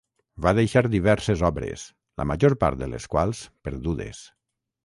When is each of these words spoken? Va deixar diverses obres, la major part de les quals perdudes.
Va 0.45 0.53
deixar 0.59 0.81
diverses 0.93 1.43
obres, 1.51 1.85
la 2.21 2.27
major 2.31 2.57
part 2.65 2.81
de 2.83 2.91
les 2.95 3.09
quals 3.17 3.47
perdudes. 3.69 4.27